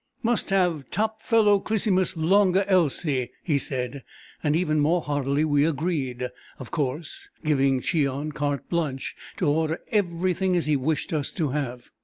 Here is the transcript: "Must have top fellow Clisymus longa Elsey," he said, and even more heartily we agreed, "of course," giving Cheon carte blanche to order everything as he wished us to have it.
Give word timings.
"Must 0.23 0.49
have 0.49 0.89
top 0.89 1.21
fellow 1.21 1.59
Clisymus 1.59 2.17
longa 2.17 2.67
Elsey," 2.67 3.29
he 3.43 3.59
said, 3.59 4.03
and 4.41 4.55
even 4.55 4.79
more 4.79 5.03
heartily 5.03 5.45
we 5.45 5.63
agreed, 5.63 6.27
"of 6.57 6.71
course," 6.71 7.29
giving 7.45 7.81
Cheon 7.81 8.31
carte 8.33 8.67
blanche 8.67 9.15
to 9.37 9.47
order 9.47 9.79
everything 9.91 10.55
as 10.55 10.65
he 10.65 10.75
wished 10.75 11.13
us 11.13 11.29
to 11.33 11.49
have 11.49 11.81
it. 11.81 11.85